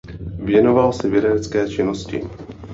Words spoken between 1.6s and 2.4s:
činnosti.